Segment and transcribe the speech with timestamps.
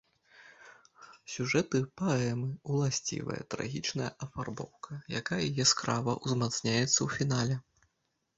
[1.33, 7.55] Сюжэту паэмы ўласцівая трагічная афарбоўка, якая яскрава ўзмацняецца ў фінале.